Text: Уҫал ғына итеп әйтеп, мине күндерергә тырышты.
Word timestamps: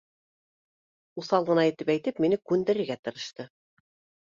Уҫал 1.23 1.45
ғына 1.51 1.67
итеп 1.73 1.93
әйтеп, 1.97 2.23
мине 2.27 2.41
күндерергә 2.53 3.01
тырышты. 3.07 3.49